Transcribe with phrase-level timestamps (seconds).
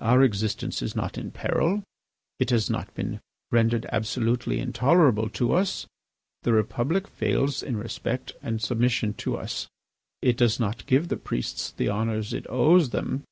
[0.00, 1.82] Our existence is not in peril.
[2.38, 3.18] It has not been
[3.50, 5.88] rendered absolutely intolerable to us.
[6.44, 9.66] The Republic fails in respect and submission to us;
[10.20, 13.24] it does not give the priests the honours it owes them.